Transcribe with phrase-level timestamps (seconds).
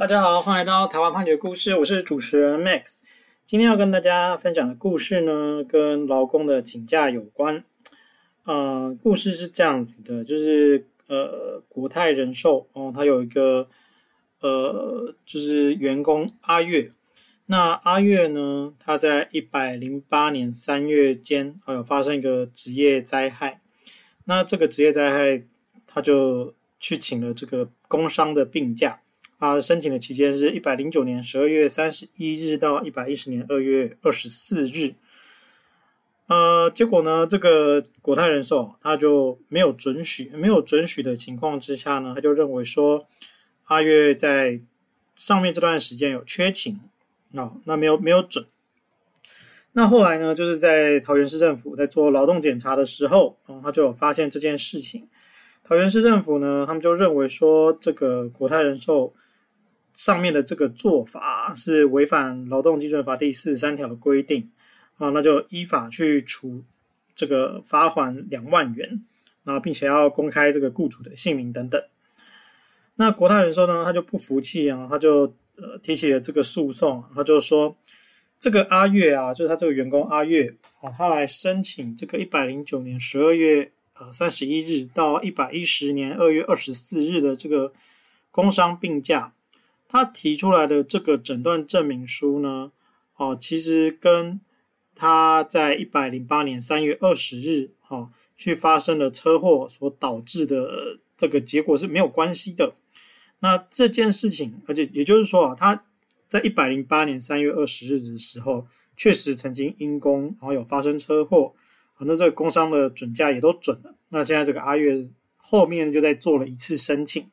[0.00, 3.00] 大家好，欢迎来到台湾判决故事，我是主持人 Max。
[3.44, 7.62] 今天要跟大家分享的故事呢，跟劳工的请假有关。
[8.44, 13.68] 呃，故事是这样子的，就是呃，国泰人寿哦，他有一个
[14.40, 16.88] 呃，就是员工阿月。
[17.44, 23.60] 那阿月呢，他在一百零八年三月间，哦，有发生一个职业灾害。
[24.24, 25.42] 那这个职业灾害，
[25.86, 28.99] 他就去请了这个工伤的病假。
[29.40, 34.92] 他申请的期间是一百零九年十二月三十一日到一百一十年二月二十四日。
[36.26, 43.06] 呃，结果呢，这个国泰人寿他就没有准许，没有准许的情况之下呢，他就认为说
[43.64, 44.60] 阿月在
[45.14, 46.78] 上面这段时间有缺勤、
[47.32, 48.44] 哦，那没有没有准。
[49.72, 55.08] 那后来呢，就是在桃园市政府在做劳动检查的时候，他就有发现这件事情。
[55.64, 59.14] 桃园市政府呢，他们就认为说这个国泰人寿。
[60.00, 64.50] 上面的这个做法是违反劳动基准法第四十三条的规定
[64.96, 66.62] 啊，那就依法去处
[67.14, 69.04] 这个罚款两万元
[69.44, 71.78] 啊，并且要公开这个雇主的姓名等等。
[72.94, 77.76] 那国泰人寿呢，他就不服气啊，他就呃提起了这个诉讼，他就说
[78.38, 87.74] 这个阿月啊，就是他这个员工阿月啊，他来申请这个一百零九年十二月呃三十一日到一百一十年二月二十四日的这个
[88.30, 89.34] 工伤病假。
[89.92, 92.70] 他提出来的这个诊断证明书呢，
[93.16, 94.40] 哦，其实跟
[94.94, 102.74] 他在一百零八年三月二十日，哦，去发生了车祸所导致的这个结果是没有关系的。
[103.40, 105.82] 那这件事情，而且也就是说啊，他
[106.28, 111.52] 在一百零八年三月二十日的时候，确实曾经因公然后有发生车祸，
[111.94, 113.96] 啊，那这个工伤的准假也都准了。
[114.10, 117.28] 那现在这个阿月后面就在做了一次申请。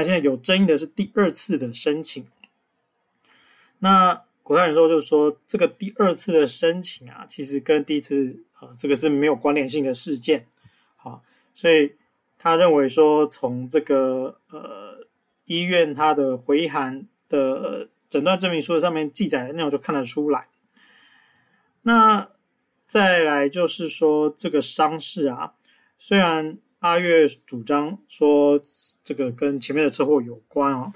[0.00, 2.26] 那现在有争议的是第二次的申请。
[3.80, 10.46] 那国泰人寿就是说，这个第二次的申请啊，其实跟第一次啊，这个是没有关联性的事件，
[10.96, 11.96] 好，所以
[12.38, 15.06] 他认为说，从这个呃
[15.44, 20.48] 医院他的回函的诊断证明书上面记载的内容就看得出来。
[21.82, 22.30] 那
[22.86, 25.52] 再来就是说，这个伤势啊，
[25.98, 26.56] 虽然。
[26.80, 28.60] 阿月主张说，
[29.02, 30.92] 这个跟前面的车祸有关啊，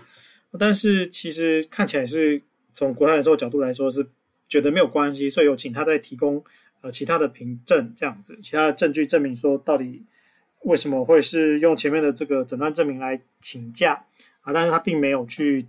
[0.58, 4.06] 但是其实看起来是从国泰人寿角度来说是
[4.48, 6.42] 觉得没有关系，所以有请他再提供
[6.80, 10.02] 呃其他的凭证这样子，其他的证据证明说到底
[10.62, 14.04] 为什么会是用前面的这个诊断证明来请假
[14.40, 15.66] 啊，但是他并没有去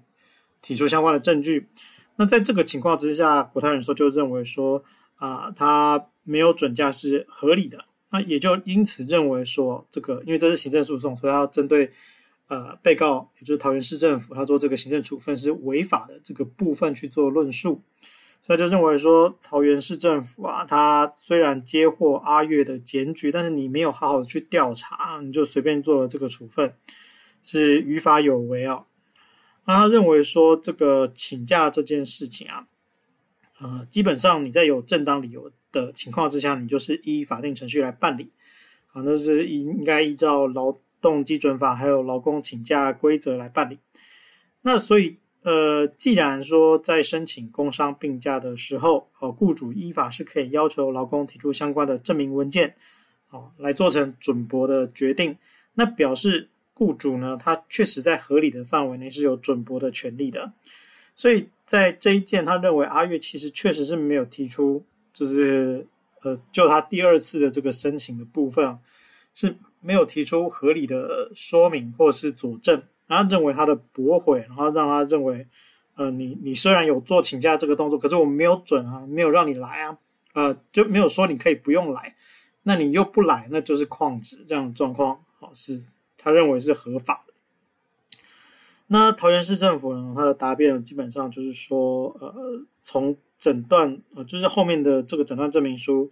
[0.61, 1.67] 提出相关的证据。
[2.15, 4.81] 那在这个情况之下，国泰人寿就认为说
[5.15, 7.83] 啊，他没有准假是合理的。
[8.15, 11.91] 那也就因此认为说，这个因为这是行政诉讼，所以要针对
[12.47, 17.81] 呃被告，也就是桃园市政府，他做这个行政处分是违法的这个部分去做论述，
[18.41, 26.73] 所以就认为说桃园市政府啊，他虽然接获阿月的检举，但是你没有好好的去调查，你就随便做了这个处分，
[27.43, 28.85] 是于法有违啊。
[29.65, 32.65] 那他认为说这个请假这件事情啊，
[33.61, 38.31] 呃，基本上你在有正当理由的情况之下，你就是依法定程序来办理，
[38.87, 43.79] 啊，那是应应该依照劳动基准法还有劳工请假规则来办理。
[44.61, 52.75] 那所以，呃，既然说在申请工伤病假的时候，哦，雇主依法是可以要求劳工提出相关的证明文件，
[53.29, 55.37] 哦，来做成准驳的决定，
[55.75, 60.51] 那表示雇主呢，他确实在合理的范围内是有准驳的权利的。
[61.15, 64.83] 所以在这一件，他认为阿月其实确实是没有提出。
[65.13, 65.87] 就是
[66.23, 68.77] 呃，就他第二次的这个申请的部分
[69.33, 75.47] 是没有提出合理的说明或是佐证，然后认为他的驳回，然后让他认为，
[75.95, 79.97] 呃，你你虽然有做请假这个动作，可是我没有准啊，没有让你来啊，
[80.33, 82.13] 呃，就没有说你可以不用来，
[82.63, 85.81] 那你又不来，那就是旷职这样的状况，好，是
[86.17, 87.24] 他认为是合法。
[88.87, 92.33] 那桃园市政府呢，他的答辩基本上就是说，呃，
[92.81, 96.11] 从诊断呃，就是后面的这个诊断证明书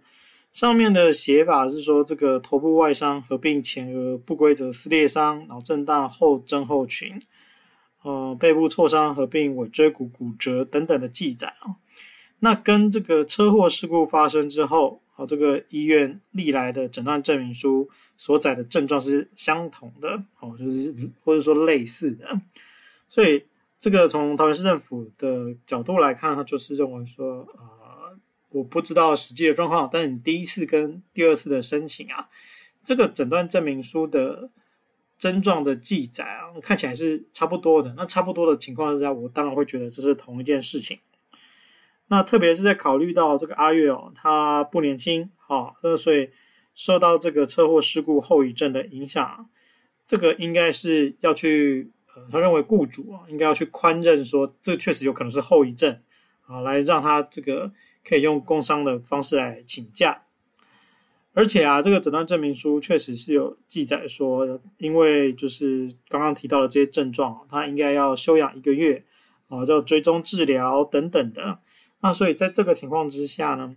[0.50, 7.20] 上面的写法是说，这个头部外伤合并前额不规则撕裂伤、脑震荡后症候群，
[8.02, 11.76] 呃，背部挫伤合并尾椎骨骨折等等的记载啊。
[12.40, 20.94] 那跟这个车祸事故发生之后啊，这个医院历来的诊断证明书所载的症状是相同的，哦，就是
[21.24, 22.40] 或者说类似的，
[23.08, 23.44] 所以。
[23.76, 28.18] 这个从桃园市政府的角度来看，他就是认为说，呃，
[28.48, 32.30] 我不知道实际的状况，但你第一次跟第二次的申请啊，
[32.82, 34.48] 这个诊断证明书的
[35.18, 37.92] 症状的记载啊，看起来是差不多的。
[37.94, 40.98] 那差不多的情况之下，我当然会觉得这是同一件事情。
[42.08, 46.30] 那特别是在考虑到这个阿月哦，他不年轻，好，那所以
[46.74, 49.48] 受到这个车祸事故后遗症的影响，
[50.06, 55.98] 这个应该是要去，呃，他认为雇主啊应该要去宽认说，这确实有可能是后遗症，
[56.46, 57.72] 啊，来让他这个
[58.06, 60.20] 可以用工伤的方式来请假。
[61.32, 69.02] 而且啊，这个诊断证明书确实是有记载说，因为就是刚刚提到的这些症状，他应该要休养一个月，
[69.48, 71.58] 啊，要追踪治疗等等的。
[72.04, 73.74] 那所以在这个情况之下呢，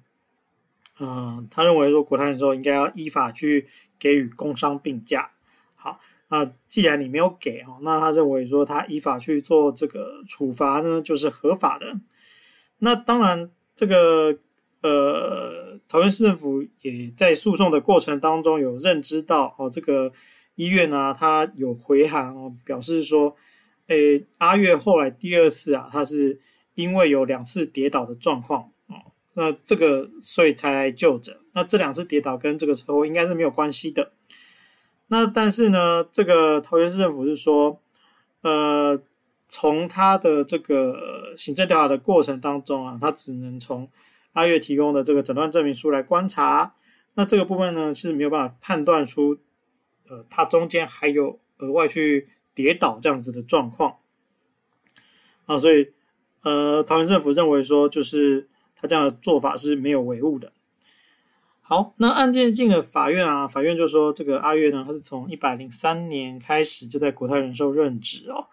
[1.00, 3.66] 嗯、他认为说国泰人寿应该要依法去
[3.98, 5.32] 给予工伤病假。
[5.76, 5.98] 好，
[6.28, 12.02] 那既然你没有给哦，那他认为说他依法去做这个处罚呢，就是合法的。
[12.80, 14.38] 那当然，这个
[14.82, 20.12] 呃，桃园市政府也在诉讼的过程当中有认知到哦，这个
[20.56, 23.38] 医院呢、他有回函哦，表示说，
[23.88, 26.42] 诶，阿月后来第二次啊，他是。
[26.78, 29.02] 因为有两次跌倒的状况哦，
[29.34, 31.36] 那这个所以才来就诊。
[31.54, 34.12] 那这两次跌倒跟这个车祸应该是没有关系的。
[35.08, 37.82] 那但是呢，这个桃园市政府是说，
[38.42, 39.02] 呃，
[39.50, 43.90] 从他的这个行政调查的过程当中啊，他只能从
[44.34, 46.76] 阿月提供的这个诊断证明书来观察。
[47.16, 49.40] 那这个部分呢是没有办法判断出，
[50.08, 53.96] 呃，他中间还有额外去跌倒这样子的状况
[55.48, 55.92] 啊，所以。
[56.44, 60.52] 呃，桃园政府认为说，就是他这样的做法是没有违误的。
[61.62, 68.48] 好，那案件进了法院啊，法院就说这个阿月呢，他是从一百零三年开始就在国泰人寿任职哦，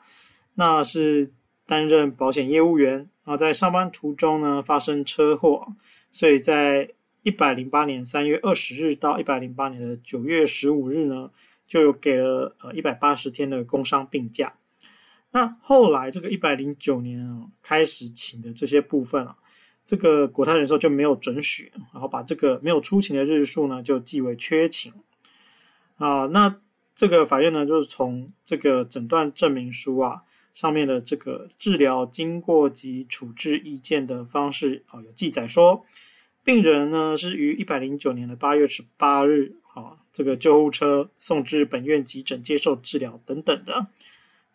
[0.55, 1.31] 那是
[1.65, 5.69] 担任保险业务员，然后在上班途中呢发生车祸，
[6.11, 6.91] 所以在
[7.23, 11.31] 一百零八年三月二十日到一百零八年的九月十五日呢，
[11.67, 14.55] 就给了呃一百八十天的工伤病假。
[15.35, 19.37] 那后来这个一百零九年啊开始请的这些部分啊，
[19.85, 24.93] 这个国泰人寿就没有准许，然后把这个没有出勤的日数呢就记为缺勤
[25.97, 26.27] 啊。
[26.27, 26.61] 那
[26.95, 30.23] 这个法院呢就是从这个诊断证明书啊
[30.53, 35.85] 上面的这个治疗经过及处置意见的方式啊有记载说，
[36.45, 43.89] 病人呢是于一百零九年的八月十八日啊这个救护车送至本院急诊接受治疗等等的。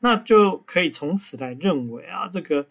[0.01, 2.67] 那就可以从此来认为啊，这个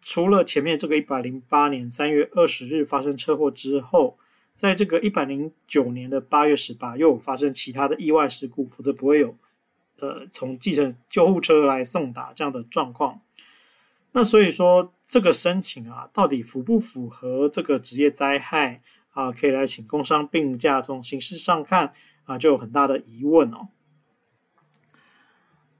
[0.00, 4.16] 除了前面这个一百零八年三月二十日发生车祸之后，
[4.54, 9.36] 在这个一百零九年的八月十八又发生其他的意外事故，否则不会有
[9.98, 13.20] 呃从计程救护车来送达这样的状况。
[14.12, 20.80] 那所以说这个申请啊，到底符不符合这个职业灾害啊，可以来请工伤病假？
[20.80, 21.92] 从形式上看
[22.24, 23.66] 啊，就有很大的疑问哦。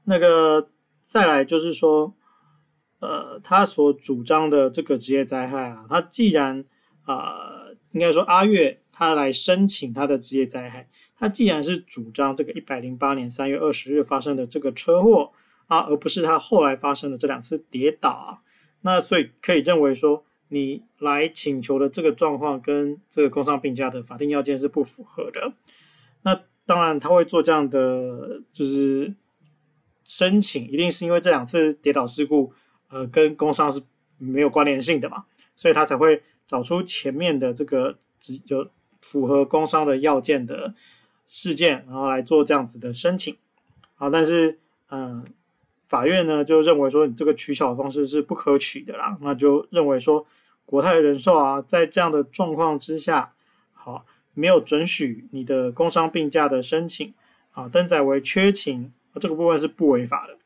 [0.06, 0.70] 那个。
[1.12, 2.14] 再来就是说，
[2.98, 6.64] 呃，他所主张的这个职业灾害啊，他既然
[7.04, 10.88] 啊、呃，应该说阿月他来申请他的职业灾害，
[11.18, 15.30] 他既然是主张这个一百零八年三月二十日发生的这个车祸
[15.66, 18.40] 啊，而不是他后来发生的这两次跌倒啊，
[18.80, 25.52] 那所以可以认为说，你来请求的这个状况跟这个工伤病假的法定要件是不符合的。
[26.22, 29.14] 那当然他会做这样的，就是。
[30.04, 32.52] 申请一定是因为这两次跌倒事故，
[32.88, 33.82] 呃，跟工伤是
[34.18, 35.24] 没有关联性的嘛，
[35.56, 38.68] 所以他才会找出前面的这个只有
[39.00, 40.74] 符合工伤的要件的
[41.26, 43.36] 事件，然后来做这样子的申请。
[43.94, 44.58] 好，但是，
[44.90, 45.24] 嗯、
[45.86, 50.26] 法院呢就认为说你这个取巧的方式是不可取的啦，那就认为说
[50.66, 53.32] 国泰人寿啊，在这样的状况之下，
[53.72, 54.04] 好，
[54.34, 57.14] 没有准许你的工伤病假的申请，
[57.52, 58.92] 啊，登载为缺勤。
[59.12, 60.36] 啊这个部分是不违法的。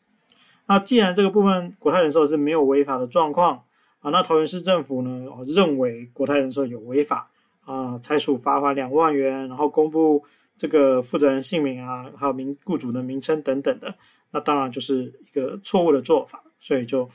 [0.67, 3.65] 那既然这个部分国泰人寿是没有违法的状况
[4.01, 7.31] 啊，那桃园市政府呢认为国泰人寿有违法
[7.65, 10.25] 啊，裁处罚款两万元，然后公布
[10.57, 13.97] 这个负责人姓名啊，还有名雇主的名称等等的，
[14.33, 17.09] 那当然就是一个错误的做法，所以就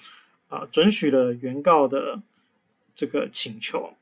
[0.48, 2.22] 啊准许了原告的
[2.96, 3.94] 这个请求。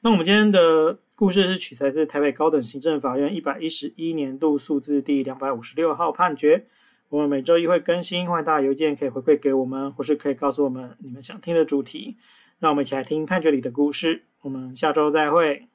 [0.00, 0.98] 那我们今天的。
[1.16, 6.66] 故事是取材自台北高等行政法院一百一十一年度数字第两百五十六号判决。
[7.08, 12.16] 我们每周一会更新，欢迎大家邮件可以回馈给我们，或是可以告诉我们你们想听的主题。
[12.58, 14.24] 让我们一起来听判决里的故事。
[14.40, 15.68] 我们下周再会。